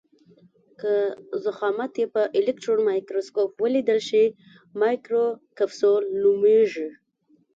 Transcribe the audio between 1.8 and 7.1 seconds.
یې په الکټرون مایکروسکوپ ولیدل شي مایکروکپسول نومیږي.